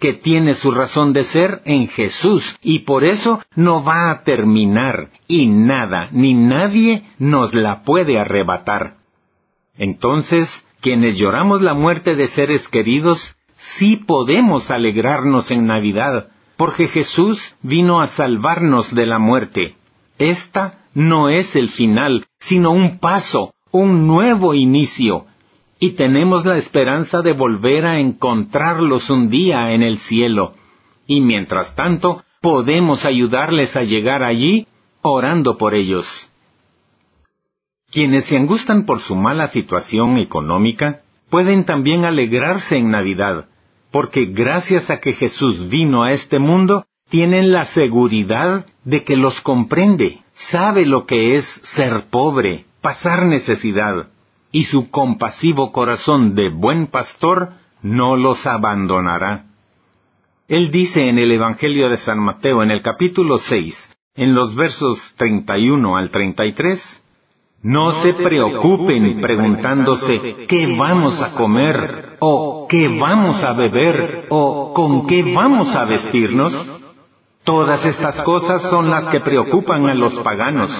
que 0.00 0.14
tiene 0.14 0.54
su 0.54 0.70
razón 0.70 1.12
de 1.12 1.24
ser 1.24 1.60
en 1.64 1.88
Jesús 1.88 2.56
y 2.62 2.80
por 2.80 3.04
eso 3.04 3.42
no 3.54 3.84
va 3.84 4.10
a 4.10 4.22
terminar 4.22 5.10
y 5.26 5.48
nada 5.48 6.08
ni 6.12 6.34
nadie 6.34 7.04
nos 7.18 7.52
la 7.52 7.82
puede 7.82 8.18
arrebatar. 8.18 8.96
Entonces, 9.76 10.64
quienes 10.80 11.16
lloramos 11.16 11.62
la 11.62 11.74
muerte 11.74 12.14
de 12.14 12.26
seres 12.26 12.68
queridos, 12.68 13.36
sí 13.56 13.96
podemos 13.96 14.70
alegrarnos 14.70 15.50
en 15.50 15.66
Navidad, 15.66 16.28
porque 16.56 16.88
Jesús 16.88 17.56
vino 17.62 18.00
a 18.00 18.08
salvarnos 18.08 18.94
de 18.94 19.06
la 19.06 19.18
muerte. 19.18 19.76
Esta 20.18 20.80
no 20.94 21.28
es 21.28 21.54
el 21.56 21.68
final, 21.68 22.26
sino 22.38 22.70
un 22.70 22.98
paso, 22.98 23.54
un 23.70 24.06
nuevo 24.06 24.54
inicio, 24.54 25.26
y 25.80 25.90
tenemos 25.90 26.44
la 26.44 26.56
esperanza 26.56 27.22
de 27.22 27.32
volver 27.32 27.86
a 27.86 28.00
encontrarlos 28.00 29.10
un 29.10 29.30
día 29.30 29.72
en 29.72 29.82
el 29.82 29.98
cielo. 29.98 30.54
Y 31.06 31.20
mientras 31.20 31.74
tanto, 31.76 32.24
podemos 32.40 33.04
ayudarles 33.04 33.76
a 33.76 33.82
llegar 33.82 34.22
allí 34.22 34.66
orando 35.02 35.56
por 35.56 35.74
ellos. 35.74 36.27
Quienes 37.90 38.26
se 38.26 38.36
angustan 38.36 38.84
por 38.84 39.00
su 39.00 39.16
mala 39.16 39.48
situación 39.48 40.18
económica 40.18 41.00
pueden 41.30 41.64
también 41.64 42.04
alegrarse 42.04 42.76
en 42.76 42.90
Navidad, 42.90 43.46
porque 43.90 44.26
gracias 44.26 44.90
a 44.90 45.00
que 45.00 45.14
Jesús 45.14 45.68
vino 45.68 46.04
a 46.04 46.12
este 46.12 46.38
mundo, 46.38 46.84
tienen 47.08 47.50
la 47.52 47.64
seguridad 47.64 48.66
de 48.84 49.04
que 49.04 49.16
los 49.16 49.40
comprende, 49.40 50.20
sabe 50.34 50.84
lo 50.84 51.06
que 51.06 51.36
es 51.36 51.46
ser 51.64 52.04
pobre, 52.10 52.66
pasar 52.82 53.24
necesidad, 53.24 54.08
y 54.52 54.64
su 54.64 54.90
compasivo 54.90 55.72
corazón 55.72 56.34
de 56.34 56.50
buen 56.50 56.86
pastor 56.88 57.52
no 57.82 58.16
los 58.16 58.46
abandonará. 58.46 59.46
Él 60.48 60.70
dice 60.70 61.08
en 61.08 61.18
el 61.18 61.32
Evangelio 61.32 61.88
de 61.88 61.96
San 61.96 62.18
Mateo 62.18 62.62
en 62.62 62.70
el 62.70 62.82
capítulo 62.82 63.38
6, 63.38 63.94
en 64.14 64.34
los 64.34 64.54
versos 64.54 65.14
31 65.16 65.96
al 65.96 66.10
33, 66.10 67.02
no 67.62 67.92
se 68.02 68.14
preocupen 68.14 69.20
preguntándose 69.20 70.46
qué 70.46 70.74
vamos 70.76 71.20
a 71.20 71.34
comer, 71.34 72.16
o 72.20 72.66
qué 72.68 72.88
vamos 72.88 73.42
a 73.42 73.52
beber, 73.52 74.26
o 74.30 74.72
con 74.72 75.06
qué 75.06 75.32
vamos 75.34 75.74
a 75.74 75.84
vestirnos 75.84 76.78
Todas 77.48 77.86
estas 77.86 78.20
cosas 78.24 78.60
son 78.68 78.90
las 78.90 79.06
que 79.06 79.20
preocupan 79.20 79.88
a 79.88 79.94
los 79.94 80.18
paganos, 80.18 80.70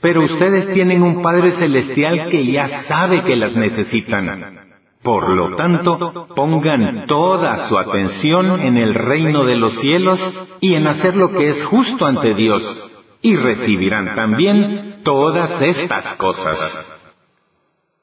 pero 0.00 0.22
ustedes 0.22 0.72
tienen 0.72 1.02
un 1.02 1.20
Padre 1.20 1.50
Celestial 1.50 2.30
que 2.30 2.46
ya 2.46 2.66
sabe 2.84 3.24
que 3.24 3.36
las 3.36 3.54
necesitan. 3.54 4.58
Por 5.02 5.28
lo 5.28 5.54
tanto, 5.54 6.28
pongan 6.34 7.04
toda 7.06 7.68
su 7.68 7.76
atención 7.76 8.58
en 8.62 8.78
el 8.78 8.94
reino 8.94 9.44
de 9.44 9.56
los 9.56 9.74
cielos 9.74 10.18
y 10.62 10.76
en 10.76 10.86
hacer 10.86 11.14
lo 11.14 11.28
que 11.28 11.50
es 11.50 11.62
justo 11.62 12.06
ante 12.06 12.32
Dios, 12.32 12.93
y 13.24 13.36
recibirán 13.36 14.14
también 14.14 15.00
todas 15.02 15.62
estas 15.62 16.14
cosas. 16.16 16.58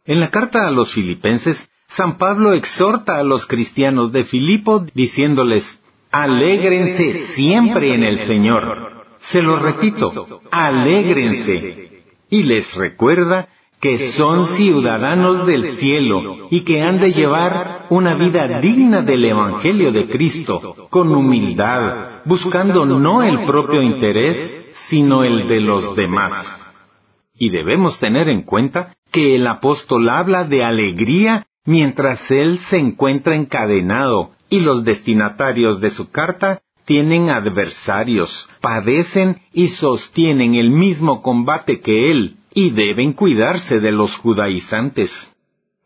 En 0.04 0.20
la 0.20 0.32
carta 0.32 0.68
a 0.68 0.72
los 0.72 0.92
filipenses, 0.92 1.70
San 1.88 2.18
Pablo 2.18 2.54
exhorta 2.54 3.18
a 3.20 3.24
los 3.24 3.46
cristianos 3.46 4.12
de 4.12 4.24
Filipo 4.24 4.84
diciéndoles, 4.96 5.80
Alégrense 6.12 7.28
siempre 7.36 7.94
en 7.94 8.04
el 8.04 8.18
Señor. 8.22 9.06
Se 9.20 9.44
lo 9.44 9.60
repito, 9.60 10.42
alégrense. 10.50 12.04
Y 12.32 12.42
les 12.42 12.74
recuerda 12.74 13.48
que 13.80 14.14
son 14.14 14.48
ciudadanos 14.48 15.46
del 15.46 15.78
cielo 15.78 16.48
y 16.50 16.62
que 16.62 16.82
han 16.82 17.00
de 17.00 17.12
llevar 17.12 17.86
una 17.92 18.16
vida 18.16 18.60
digna 18.60 19.04
del 19.04 19.24
Evangelio 19.24 19.92
de 19.92 20.08
Cristo, 20.08 20.88
con 20.90 21.14
humildad, 21.14 22.22
buscando 22.26 22.88
no 22.88 23.22
el 23.22 23.44
propio 23.44 23.84
interés, 23.84 24.61
sino 24.88 25.24
el 25.24 25.48
de 25.48 25.62
los 25.62 25.96
demás. 25.96 26.60
Y 27.34 27.50
debemos 27.50 28.00
tener 28.00 28.30
en 28.30 28.44
cuenta 28.44 28.96
que 29.12 29.36
el 29.36 29.48
apóstol 29.48 30.10
habla 30.10 30.44
de 30.44 30.64
alegría 30.64 31.46
mientras 31.66 32.30
él 32.32 32.60
se 32.60 32.78
encuentra 32.78 33.36
encadenado 33.36 34.32
y 34.50 34.60
los 34.60 34.84
destinatarios 34.84 35.80
de 35.80 35.90
su 35.90 36.12
carta 36.12 36.62
tienen 36.86 37.30
adversarios, 37.30 38.50
padecen 38.60 39.42
y 39.54 39.70
sostienen 39.70 40.56
el 40.56 40.72
mismo 40.72 41.22
combate 41.22 41.80
que 41.80 42.12
él, 42.12 42.38
y 42.54 42.72
deben 42.72 43.14
cuidarse 43.14 43.80
de 43.80 43.92
los 43.92 44.16
judaizantes. 44.16 45.32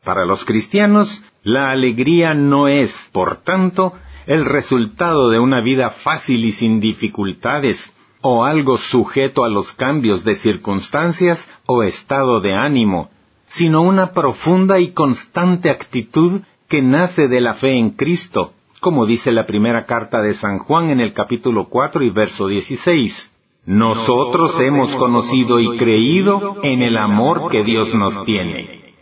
Para 0.04 0.26
los 0.26 0.46
cristianos, 0.46 1.24
la 1.44 1.70
alegría 1.70 2.34
no 2.34 2.68
es, 2.68 2.92
por 3.12 3.38
tanto, 3.38 3.94
el 4.26 4.46
resultado 4.46 5.30
de 5.30 5.40
una 5.40 5.62
vida 5.62 5.92
fácil 5.92 6.44
y 6.46 6.52
sin 6.52 6.80
dificultades, 6.80 7.94
o 8.28 8.44
algo 8.44 8.80
sujeto 8.80 9.44
a 9.44 9.50
los 9.50 9.72
cambios 9.74 10.24
de 10.24 10.34
circunstancias 10.34 11.48
o 11.68 11.84
estado 11.84 12.42
de 12.42 12.56
ánimo, 12.56 13.12
sino 13.50 13.84
una 13.84 14.14
profunda 14.14 14.80
y 14.80 14.94
constante 14.94 15.70
actitud 15.70 16.42
que 16.68 16.82
nace 16.82 17.28
de 17.28 17.40
la 17.40 17.54
fe 17.54 17.78
en 17.78 17.92
Cristo, 17.92 18.54
como 18.80 19.06
dice 19.06 19.32
la 19.32 19.46
primera 19.46 19.86
carta 19.86 20.24
de 20.24 20.34
San 20.34 20.58
Juan 20.58 20.90
en 20.90 21.02
el 21.02 21.14
capítulo 21.14 21.70
4 21.70 22.04
y 22.04 22.10
verso 22.10 22.48
16. 22.48 23.32
Nosotros 23.68 24.60
hemos 24.60 24.96
conocido 24.96 25.60
y 25.60 25.78
creído 25.78 26.58
en 26.64 26.82
el 26.82 26.98
amor 26.98 27.52
que 27.52 27.64
Dios 27.64 27.94
nos 27.94 28.26
tiene. 28.26 28.96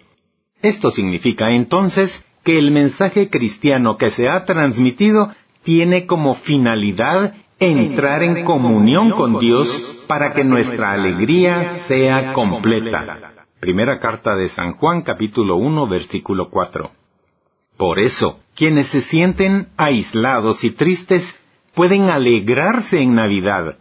Esto 0.62 0.92
significa 0.92 1.52
entonces 1.52 2.26
que 2.44 2.60
el 2.60 2.72
mensaje 2.72 3.30
cristiano 3.30 3.96
que 3.96 4.12
se 4.12 4.28
ha 4.28 4.44
transmitido 4.44 5.32
tiene 5.64 6.08
como 6.08 6.36
finalidad 6.36 7.36
entrar 7.72 8.24
en 8.24 8.44
comunión 8.44 9.12
con 9.12 9.40
Dios 9.40 10.04
para 10.08 10.34
que 10.34 10.44
nuestra 10.44 10.94
alegría 10.94 11.70
sea 11.88 12.34
completa. 12.34 13.34
Primera 13.60 14.00
carta 14.00 14.36
de 14.36 14.50
San 14.50 14.74
Juan 14.74 15.02
capítulo 15.02 15.56
1 15.56 15.88
versículo 15.88 16.50
4. 16.50 16.92
Por 17.78 18.00
eso, 18.00 18.40
quienes 18.56 18.88
se 18.88 19.02
sienten 19.02 19.70
aislados 19.78 20.64
y 20.64 20.72
tristes 20.72 21.38
pueden 21.74 22.10
alegrarse 22.10 23.02
en 23.02 23.16
Navidad, 23.16 23.78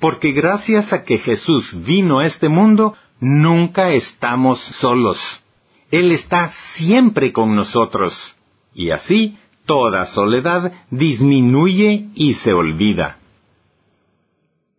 porque 0.00 0.32
gracias 0.32 0.92
a 0.92 1.04
que 1.04 1.18
Jesús 1.18 1.84
vino 1.84 2.20
a 2.20 2.26
este 2.26 2.48
mundo, 2.48 2.94
nunca 3.20 3.90
estamos 3.90 4.58
solos. 4.60 5.42
Él 5.90 6.10
está 6.10 6.48
siempre 6.48 7.32
con 7.32 7.54
nosotros, 7.54 8.34
y 8.74 8.90
así 8.90 9.36
toda 9.66 10.06
soledad 10.06 10.72
disminuye 10.90 12.08
y 12.14 12.34
se 12.34 12.52
olvida. 12.52 13.18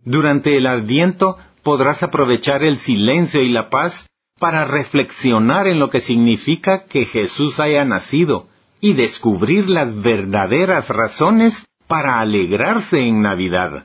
Durante 0.07 0.55
el 0.55 0.67
adviento 0.67 1.35
podrás 1.63 2.01
aprovechar 2.01 2.63
el 2.63 2.77
silencio 2.77 3.41
y 3.41 3.49
la 3.49 3.69
paz 3.69 4.07
para 4.39 4.63
reflexionar 4.63 5.67
en 5.67 5.79
lo 5.79 5.89
que 5.89 5.99
significa 5.99 6.85
que 6.85 7.03
Jesús 7.03 7.59
haya 7.59 7.83
nacido 7.83 8.47
y 8.79 8.93
descubrir 8.93 9.69
las 9.69 10.01
verdaderas 10.01 10.87
razones 10.87 11.67
para 11.87 12.21
alegrarse 12.21 13.01
en 13.01 13.21
Navidad. 13.21 13.83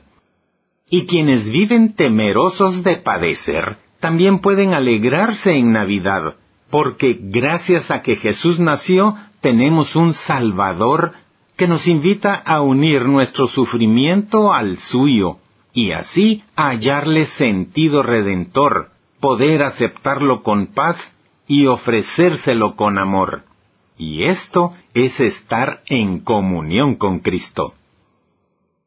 Y 0.89 1.07
quienes 1.07 1.51
viven 1.51 1.93
temerosos 1.93 2.83
de 2.83 2.95
padecer, 2.95 3.75
también 3.99 4.39
pueden 4.39 4.73
alegrarse 4.73 5.51
en 5.51 5.73
Navidad, 5.73 6.35
porque 6.69 7.19
gracias 7.19 7.91
a 7.91 8.01
que 8.01 8.15
Jesús 8.15 8.61
nació, 8.61 9.17
tenemos 9.41 9.93
un 9.97 10.13
Salvador 10.13 11.11
que 11.57 11.67
nos 11.67 11.85
invita 11.85 12.33
a 12.33 12.61
unir 12.61 13.09
nuestro 13.09 13.47
sufrimiento 13.47 14.53
al 14.53 14.77
suyo, 14.77 15.39
y 15.73 15.91
así 15.91 16.43
hallarle 16.55 17.25
sentido 17.25 18.03
redentor, 18.03 18.91
poder 19.19 19.63
aceptarlo 19.63 20.43
con 20.43 20.67
paz 20.67 21.13
y 21.47 21.65
ofrecérselo 21.65 22.75
con 22.75 22.97
amor. 22.97 23.43
Y 23.97 24.23
esto 24.25 24.73
es 24.93 25.19
estar 25.19 25.81
en 25.87 26.19
comunión 26.19 26.95
con 26.95 27.19
Cristo. 27.19 27.73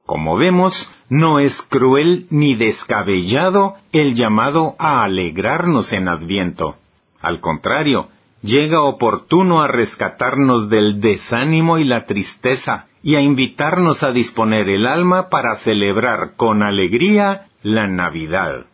Como 0.05 0.37
vemos, 0.37 0.93
no 1.09 1.41
es 1.41 1.61
cruel 1.63 2.27
ni 2.31 2.55
descabellado 2.55 3.75
el 3.93 4.15
llamado 4.15 4.77
a 4.79 5.03
alegrarnos 5.03 5.93
en 5.93 6.09
Adviento. 6.09 6.77
Al 7.21 7.41
contrario, 7.41 8.09
llega 8.41 8.83
oportuno 8.83 9.63
a 9.63 9.69
rescatarnos 9.69 10.69
del 10.69 11.01
desánimo 11.01 11.79
y 11.79 11.85
la 11.85 12.05
tristeza 12.05 12.87
y 13.07 13.15
a 13.15 13.21
invitarnos 13.21 14.03
a 14.03 14.11
disponer 14.11 14.69
el 14.69 14.85
alma 14.85 15.29
para 15.29 15.55
celebrar 15.55 16.35
con 16.37 16.65
alegría 16.65 17.47
la 17.63 17.87
Navidad. 17.87 18.67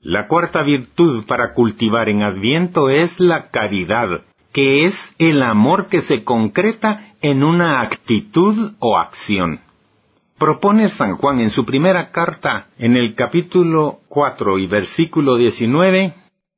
La 0.00 0.26
cuarta 0.28 0.62
virtud 0.62 1.26
para 1.26 1.52
cultivar 1.52 2.08
en 2.08 2.22
Adviento 2.22 2.88
es 2.88 3.20
la 3.20 3.50
caridad, 3.50 4.22
que 4.54 4.86
es 4.86 5.14
el 5.18 5.42
amor 5.42 5.88
que 5.88 6.00
se 6.00 6.24
concreta 6.24 7.12
en 7.20 7.42
una 7.44 7.82
actitud 7.82 8.72
o 8.78 8.96
acción. 8.96 9.60
Propone 10.38 10.88
San 10.88 11.16
Juan 11.16 11.40
en 11.40 11.50
su 11.50 11.66
primera 11.66 12.10
carta, 12.12 12.68
en 12.78 12.96
el 12.96 13.14
capítulo 13.14 13.98
4 14.08 14.58
y 14.58 14.66
versículo 14.66 15.36
19, 15.36 16.14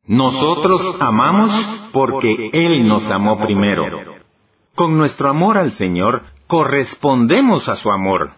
Nosotros 0.06 0.82
amamos 1.00 1.50
porque 1.92 2.50
Él 2.52 2.86
nos 2.86 3.10
amó 3.10 3.44
primero. 3.44 4.11
Con 4.74 4.96
nuestro 4.96 5.28
amor 5.28 5.58
al 5.58 5.72
Señor 5.72 6.22
correspondemos 6.46 7.68
a 7.68 7.76
su 7.76 7.90
amor. 7.90 8.32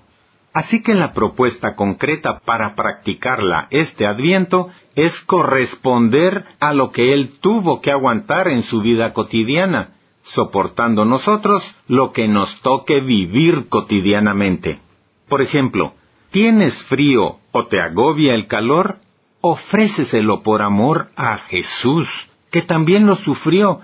Así 0.53 0.83
que 0.83 0.95
la 0.95 1.13
propuesta 1.13 1.75
concreta 1.75 2.41
para 2.41 2.75
practicarla 2.75 3.67
este 3.71 4.07
adviento 4.07 4.71
es 4.95 5.21
corresponder 5.23 6.45
a 6.61 6.73
lo 6.73 6.91
que 6.91 7.13
Él 7.13 7.39
tuvo 7.41 7.81
que 7.81 7.91
aguantar 7.91 8.49
en 8.49 8.63
su 8.63 8.81
vida 8.81 9.13
cotidiana, 9.13 9.95
soportando 10.23 11.05
nosotros 11.05 11.77
lo 11.87 12.13
que 12.13 12.29
nos 12.29 12.61
toque 12.61 13.01
vivir 13.01 13.69
cotidianamente. 13.69 14.81
Por 15.29 15.41
ejemplo, 15.43 15.95
¿tienes 16.31 16.83
frío 16.85 17.39
o 17.53 17.67
te 17.67 17.81
agobia 17.81 18.35
el 18.35 18.47
calor? 18.47 18.99
Ofréceselo 19.41 20.43
por 20.43 20.63
amor 20.63 21.11
a 21.17 21.39
Jesús, 21.39 22.09
que 22.51 22.63
también 22.63 23.07
lo 23.07 23.17
sufrió, 23.17 23.81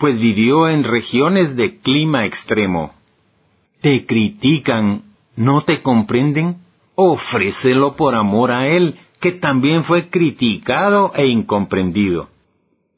pues 0.00 0.18
vivió 0.18 0.66
en 0.66 0.82
regiones 0.82 1.54
de 1.56 1.78
clima 1.78 2.24
extremo. 2.24 2.94
¿Te 3.82 4.06
critican? 4.06 5.02
¿No 5.36 5.60
te 5.60 5.82
comprenden? 5.82 6.56
Ofrécelo 6.94 7.96
por 7.96 8.14
amor 8.14 8.50
a 8.50 8.66
Él, 8.66 8.98
que 9.20 9.32
también 9.32 9.84
fue 9.84 10.08
criticado 10.08 11.12
e 11.14 11.26
incomprendido. 11.26 12.30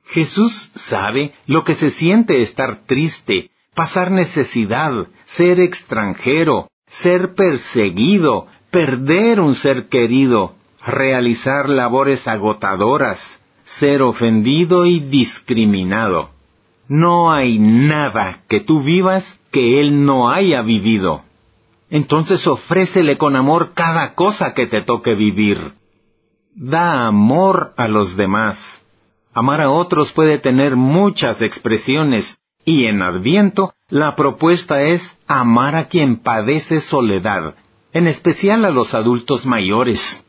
Jesús 0.04 0.70
sabe 0.76 1.32
lo 1.46 1.64
que 1.64 1.74
se 1.74 1.90
siente 1.90 2.40
estar 2.40 2.86
triste, 2.86 3.50
pasar 3.74 4.12
necesidad, 4.12 5.08
ser 5.26 5.58
extranjero, 5.58 6.68
ser 6.86 7.34
perseguido, 7.34 8.46
perder 8.70 9.40
un 9.40 9.56
ser 9.56 9.88
querido, 9.88 10.54
realizar 10.86 11.68
labores 11.68 12.28
agotadoras, 12.28 13.40
ser 13.64 14.02
ofendido 14.02 14.86
y 14.86 15.00
discriminado. 15.00 16.30
No 16.94 17.32
hay 17.32 17.58
nada 17.58 18.42
que 18.48 18.60
tú 18.60 18.82
vivas 18.82 19.40
que 19.50 19.80
Él 19.80 20.04
no 20.04 20.30
haya 20.30 20.60
vivido. 20.62 21.22
Entonces 21.88 22.46
ofrécele 22.46 23.16
con 23.16 23.36
amor 23.36 23.72
cada 23.74 24.14
cosa 24.14 24.52
que 24.52 24.66
te 24.66 24.82
toque 24.82 25.14
vivir 25.14 25.72
da 26.54 27.06
amor 27.06 27.72
a 27.76 27.88
los 27.88 28.16
demás. 28.16 28.82
Amar 29.32 29.60
a 29.60 29.70
otros 29.70 30.12
puede 30.12 30.38
tener 30.38 30.76
muchas 30.76 31.40
expresiones, 31.40 32.38
y 32.64 32.84
en 32.84 33.02
Adviento 33.02 33.72
la 33.88 34.14
propuesta 34.14 34.82
es 34.82 35.18
amar 35.26 35.74
a 35.74 35.86
quien 35.86 36.16
padece 36.16 36.80
soledad, 36.80 37.54
en 37.92 38.06
especial 38.06 38.64
a 38.64 38.70
los 38.70 38.94
adultos 38.94 39.46
mayores. 39.46 40.24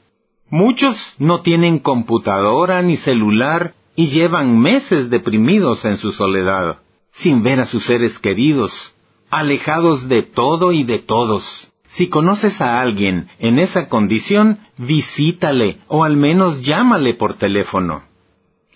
Muchos 0.49 1.15
no 1.17 1.41
tienen 1.41 1.80
computadora 1.80 2.82
ni 2.82 2.95
celular 2.95 3.73
y 3.95 4.08
llevan 4.08 4.60
meses 4.60 5.10
deprimidos 5.10 5.86
en 5.86 5.97
su 5.97 6.12
soledad, 6.12 6.77
sin 7.12 7.43
ver 7.43 7.60
a 7.60 7.65
sus 7.65 7.86
seres 7.86 8.17
queridos, 8.19 8.93
alejados 9.29 10.08
de 10.08 10.23
todo 10.23 10.71
y 10.71 10.84
de 10.84 10.99
todos. 10.99 11.71
Si 11.88 12.10
conoces 12.10 12.60
a 12.60 12.82
alguien 12.82 13.27
en 13.38 13.60
esa 13.60 13.88
condición, 13.88 14.58
visítale 14.77 15.77
o 15.88 16.03
al 16.03 16.17
menos 16.17 16.63
llámale 16.63 17.13
por 17.13 17.36
teléfono. 17.36 18.03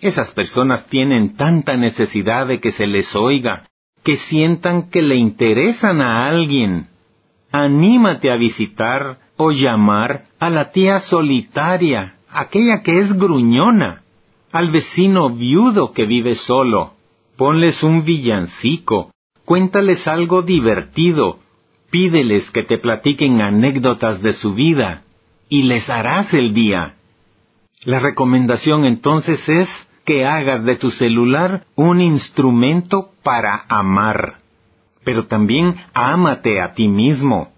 Esas 0.00 0.30
personas 0.30 0.86
tienen 0.86 1.34
tanta 1.36 1.76
necesidad 1.76 2.46
de 2.46 2.60
que 2.60 2.70
se 2.70 2.86
les 2.86 3.16
oiga, 3.16 3.68
que 4.04 4.16
sientan 4.16 4.90
que 4.90 5.02
le 5.02 5.16
interesan 5.16 6.00
a 6.00 6.28
alguien. 6.28 6.88
Anímate 7.50 8.30
a 8.30 8.36
visitar 8.36 9.18
o 9.36 9.50
llamar 9.50 10.26
a 10.38 10.50
la 10.50 10.70
tía 10.70 11.00
solitaria, 11.00 12.18
aquella 12.30 12.82
que 12.82 13.00
es 13.00 13.12
gruñona, 13.12 14.02
al 14.52 14.70
vecino 14.70 15.30
viudo 15.30 15.92
que 15.92 16.04
vive 16.04 16.34
solo. 16.34 16.94
Ponles 17.36 17.82
un 17.82 18.04
villancico, 18.04 19.12
cuéntales 19.44 20.08
algo 20.08 20.42
divertido, 20.42 21.38
pídeles 21.90 22.50
que 22.50 22.62
te 22.62 22.78
platiquen 22.78 23.40
anécdotas 23.40 24.22
de 24.22 24.32
su 24.32 24.54
vida, 24.54 25.04
y 25.48 25.62
les 25.62 25.88
harás 25.88 26.34
el 26.34 26.52
día. 26.52 26.96
La 27.84 28.00
recomendación 28.00 28.84
entonces 28.84 29.48
es 29.48 29.68
que 30.04 30.26
hagas 30.26 30.64
de 30.64 30.76
tu 30.76 30.90
celular 30.90 31.64
un 31.76 32.00
instrumento 32.00 33.10
para 33.22 33.66
amar. 33.68 34.38
Pero 35.04 35.26
también 35.26 35.76
ámate 35.94 36.60
a 36.60 36.72
ti 36.72 36.88
mismo. 36.88 37.52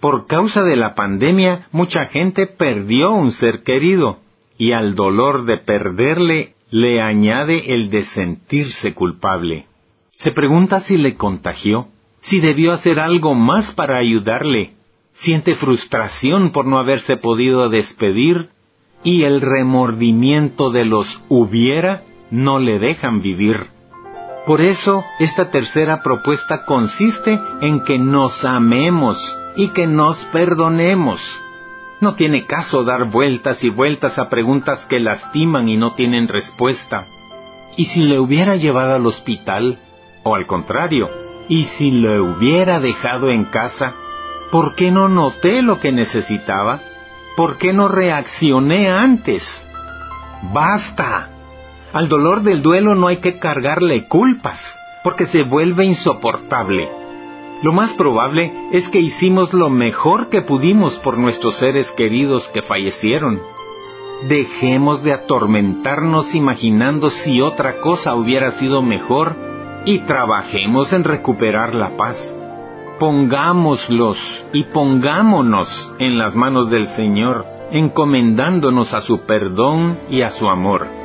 Por 0.00 0.26
causa 0.26 0.62
de 0.64 0.76
la 0.76 0.94
pandemia, 0.94 1.68
mucha 1.72 2.06
gente 2.06 2.46
perdió 2.46 3.12
un 3.12 3.32
ser 3.32 3.62
querido, 3.62 4.18
y 4.60 4.72
al 4.72 4.94
dolor 4.94 5.46
de 5.46 5.56
perderle 5.56 6.52
le 6.70 7.00
añade 7.00 7.72
el 7.74 7.88
de 7.88 8.04
sentirse 8.04 8.92
culpable. 8.92 9.64
Se 10.10 10.32
pregunta 10.32 10.80
si 10.80 10.98
le 10.98 11.16
contagió, 11.16 11.88
si 12.20 12.40
debió 12.40 12.74
hacer 12.74 13.00
algo 13.00 13.34
más 13.34 13.72
para 13.72 13.96
ayudarle. 13.96 14.74
Siente 15.14 15.54
frustración 15.54 16.50
por 16.50 16.66
no 16.66 16.78
haberse 16.78 17.16
podido 17.16 17.70
despedir 17.70 18.50
y 19.02 19.22
el 19.22 19.40
remordimiento 19.40 20.70
de 20.70 20.84
los 20.84 21.22
hubiera 21.30 22.02
no 22.30 22.58
le 22.58 22.78
dejan 22.78 23.22
vivir. 23.22 23.68
Por 24.46 24.60
eso, 24.60 25.02
esta 25.20 25.50
tercera 25.50 26.02
propuesta 26.02 26.66
consiste 26.66 27.40
en 27.62 27.82
que 27.82 27.98
nos 27.98 28.44
amemos 28.44 29.38
y 29.56 29.68
que 29.68 29.86
nos 29.86 30.18
perdonemos. 30.26 31.40
No 32.00 32.14
tiene 32.14 32.46
caso 32.46 32.82
dar 32.82 33.04
vueltas 33.04 33.62
y 33.62 33.68
vueltas 33.68 34.18
a 34.18 34.30
preguntas 34.30 34.86
que 34.86 35.00
lastiman 35.00 35.68
y 35.68 35.76
no 35.76 35.92
tienen 35.92 36.28
respuesta. 36.28 37.04
¿Y 37.76 37.84
si 37.86 38.04
le 38.04 38.18
hubiera 38.18 38.56
llevado 38.56 38.94
al 38.94 39.06
hospital? 39.06 39.78
O 40.22 40.34
al 40.34 40.46
contrario, 40.46 41.10
¿y 41.48 41.64
si 41.64 41.90
le 41.90 42.20
hubiera 42.20 42.80
dejado 42.80 43.30
en 43.30 43.44
casa? 43.44 43.94
¿Por 44.50 44.74
qué 44.74 44.90
no 44.90 45.08
noté 45.08 45.60
lo 45.60 45.78
que 45.78 45.92
necesitaba? 45.92 46.80
¿Por 47.36 47.58
qué 47.58 47.72
no 47.72 47.88
reaccioné 47.88 48.90
antes? 48.90 49.64
¡Basta! 50.52 51.28
Al 51.92 52.08
dolor 52.08 52.42
del 52.42 52.62
duelo 52.62 52.94
no 52.94 53.08
hay 53.08 53.18
que 53.18 53.38
cargarle 53.38 54.06
culpas, 54.08 54.78
porque 55.04 55.26
se 55.26 55.42
vuelve 55.42 55.84
insoportable. 55.84 56.99
Lo 57.62 57.72
más 57.72 57.92
probable 57.92 58.52
es 58.72 58.88
que 58.88 59.00
hicimos 59.00 59.52
lo 59.52 59.68
mejor 59.68 60.28
que 60.28 60.42
pudimos 60.42 60.98
por 60.98 61.18
nuestros 61.18 61.56
seres 61.58 61.92
queridos 61.92 62.48
que 62.48 62.62
fallecieron. 62.62 63.40
Dejemos 64.28 65.02
de 65.02 65.12
atormentarnos 65.12 66.34
imaginando 66.34 67.10
si 67.10 67.40
otra 67.40 67.80
cosa 67.80 68.14
hubiera 68.14 68.50
sido 68.52 68.82
mejor 68.82 69.34
y 69.84 70.00
trabajemos 70.00 70.92
en 70.92 71.04
recuperar 71.04 71.74
la 71.74 71.96
paz. 71.96 72.36
Pongámoslos 72.98 74.18
y 74.52 74.64
pongámonos 74.64 75.94
en 75.98 76.18
las 76.18 76.34
manos 76.34 76.70
del 76.70 76.86
Señor, 76.86 77.46
encomendándonos 77.70 78.92
a 78.92 79.00
su 79.00 79.20
perdón 79.20 79.98
y 80.10 80.22
a 80.22 80.30
su 80.30 80.48
amor 80.48 81.00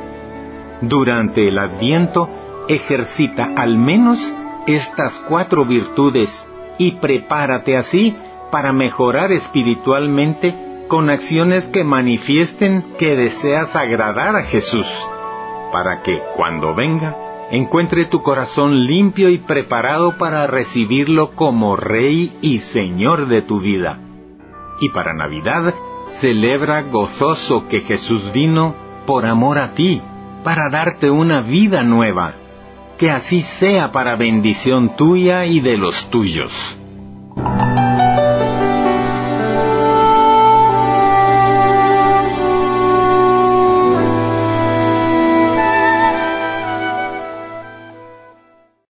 durante 0.80 1.48
el 1.48 1.58
adviento, 1.58 2.28
ejercita 2.68 3.52
al 3.56 3.78
menos 3.78 4.32
estas 4.66 5.18
cuatro 5.28 5.64
virtudes 5.64 6.46
y 6.78 6.92
prepárate 6.92 7.76
así 7.76 8.14
para 8.50 8.72
mejorar 8.72 9.32
espiritualmente 9.32 10.54
con 10.88 11.10
acciones 11.10 11.64
que 11.66 11.84
manifiesten 11.84 12.94
que 12.98 13.16
deseas 13.16 13.74
agradar 13.74 14.36
a 14.36 14.42
Jesús, 14.42 14.86
para 15.72 16.02
que 16.02 16.20
cuando 16.36 16.74
venga 16.74 17.16
encuentre 17.50 18.04
tu 18.04 18.22
corazón 18.22 18.84
limpio 18.84 19.28
y 19.28 19.38
preparado 19.38 20.16
para 20.18 20.46
recibirlo 20.46 21.32
como 21.32 21.76
Rey 21.76 22.36
y 22.40 22.58
Señor 22.58 23.26
de 23.28 23.42
tu 23.42 23.60
vida. 23.60 23.98
Y 24.80 24.90
para 24.90 25.14
Navidad, 25.14 25.74
celebra 26.08 26.82
gozoso 26.82 27.66
que 27.66 27.80
Jesús 27.80 28.32
vino 28.32 28.74
por 29.06 29.26
amor 29.26 29.58
a 29.58 29.74
ti 29.74 30.00
para 30.44 30.70
darte 30.70 31.10
una 31.10 31.40
vida 31.40 31.82
nueva. 31.82 32.34
Que 32.98 33.10
así 33.10 33.42
sea 33.42 33.92
para 33.92 34.16
bendición 34.16 34.96
tuya 34.96 35.44
y 35.46 35.60
de 35.60 35.76
los 35.76 36.10
tuyos. 36.10 36.52